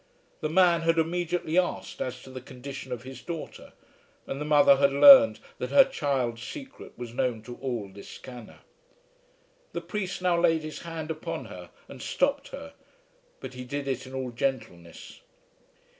The 0.39 0.49
man 0.49 0.81
had 0.81 0.97
immediately 0.97 1.59
asked 1.59 2.01
as 2.01 2.23
to 2.23 2.31
the 2.31 2.41
condition 2.41 2.91
of 2.91 3.03
his 3.03 3.21
daughter, 3.21 3.71
and 4.25 4.41
the 4.41 4.45
mother 4.45 4.77
had 4.77 4.91
learned 4.91 5.39
that 5.59 5.69
her 5.69 5.83
child's 5.83 6.41
secret 6.41 6.93
was 6.97 7.13
known 7.13 7.43
to 7.43 7.57
all 7.57 7.87
Liscannor. 7.87 8.61
The 9.73 9.81
priest 9.81 10.19
now 10.23 10.39
laid 10.39 10.63
his 10.63 10.79
hand 10.79 11.11
upon 11.11 11.45
her 11.45 11.69
and 11.87 12.01
stopped 12.01 12.47
her, 12.47 12.73
but 13.41 13.53
he 13.53 13.63
did 13.63 13.87
it 13.87 14.07
in 14.07 14.15
all 14.15 14.31
gentleness. 14.31 15.19